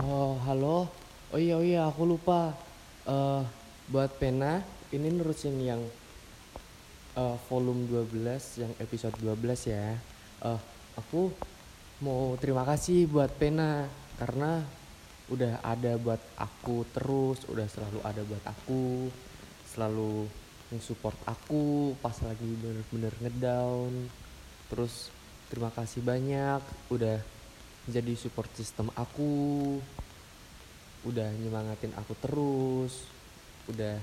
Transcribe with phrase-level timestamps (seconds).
[0.00, 0.88] Oh, halo.
[1.28, 2.56] Oh iya, oh iya, aku lupa.
[3.04, 3.44] Eh,
[3.92, 5.84] buat pena, ini nerusin yang
[7.12, 9.92] eh, volume 12, yang episode 12 ya.
[10.48, 10.60] Eh,
[10.96, 11.28] aku
[12.00, 13.84] mau terima kasih buat pena
[14.16, 14.64] karena
[15.28, 19.12] udah ada buat aku terus, udah selalu ada buat aku,
[19.76, 20.24] selalu
[20.80, 24.08] support aku pas lagi bener-bener ngedown.
[24.72, 25.12] Terus
[25.52, 27.20] terima kasih banyak udah
[27.88, 29.78] jadi support system aku,
[31.06, 33.06] udah nyemangatin aku terus,
[33.66, 33.98] udah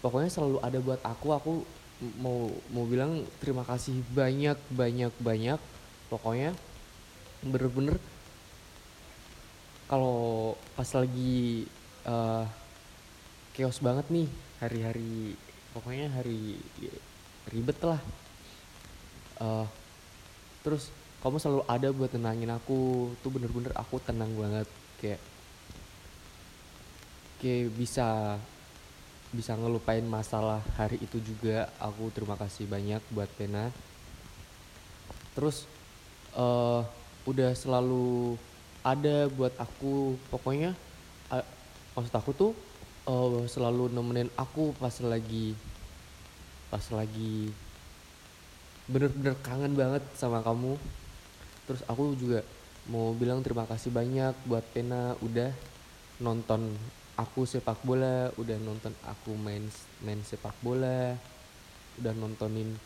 [0.00, 1.26] pokoknya selalu ada buat aku.
[1.36, 1.52] Aku
[2.22, 5.60] mau mau bilang terima kasih banyak banyak banyak.
[6.08, 6.56] Pokoknya
[7.44, 8.00] bener-bener
[9.88, 11.68] kalau pas lagi
[12.04, 12.44] eh,
[13.56, 14.28] chaos banget nih
[14.58, 15.36] hari-hari
[15.72, 16.58] pokoknya hari
[17.48, 18.00] ribet lah
[19.38, 19.66] Eh,
[20.66, 23.12] terus kamu selalu ada buat tenangin aku.
[23.22, 24.68] Tuh bener-bener aku tenang banget.
[25.02, 25.20] Kayak
[27.38, 28.38] kayak bisa
[29.28, 31.70] bisa ngelupain masalah hari itu juga.
[31.82, 33.74] Aku terima kasih banyak buat Pena.
[35.34, 35.66] Terus
[36.38, 36.82] eh
[37.26, 38.38] udah selalu
[38.86, 40.14] ada buat aku.
[40.30, 40.78] Pokoknya
[41.98, 42.52] maksud aku tuh
[43.10, 45.58] eh, selalu nemenin aku pas lagi
[46.70, 47.50] pas lagi
[48.86, 50.78] bener-bener kangen banget sama kamu
[51.68, 52.40] terus aku juga
[52.88, 55.52] mau bilang terima kasih banyak buat Pena udah
[56.24, 56.72] nonton
[57.20, 59.68] aku sepak bola udah nonton aku main
[60.00, 61.12] main sepak bola
[61.98, 62.78] udah nontonin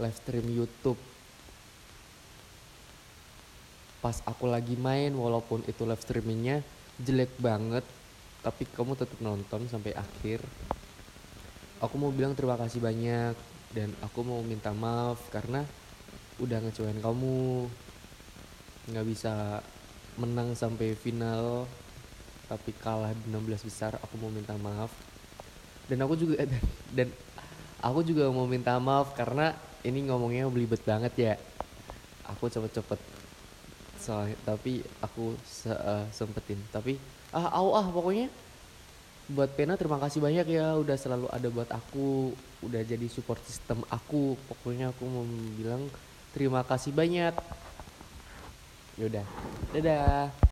[0.00, 0.96] live stream YouTube.
[4.00, 6.64] Pas aku lagi main walaupun itu live streamingnya
[7.02, 7.84] jelek banget
[8.42, 10.42] tapi kamu tetap nonton sampai akhir.
[11.82, 13.34] Aku mau bilang terima kasih banyak
[13.74, 15.66] dan aku mau minta maaf karena
[16.38, 17.66] udah ngecewain kamu
[18.90, 19.62] nggak bisa
[20.18, 21.64] menang sampai final
[22.50, 24.92] tapi kalah di 16 besar aku mau minta maaf.
[25.88, 27.08] Dan aku juga dan, dan
[27.80, 29.56] aku juga mau minta maaf karena
[29.86, 31.34] ini ngomongnya belibet banget ya.
[32.28, 33.00] Aku cepet-cepet.
[33.96, 36.60] Soalnya tapi aku se- eh, sempetin.
[36.68, 37.00] Tapi
[37.32, 38.28] ah au ah pokoknya
[39.32, 42.36] buat Pena terima kasih banyak ya udah selalu ada buat aku
[42.68, 44.36] udah jadi support system aku.
[44.44, 45.24] Pokoknya aku mau
[45.56, 45.88] bilang
[46.36, 47.32] terima kasih banyak
[48.96, 49.24] yaudah.
[49.72, 50.32] Dadah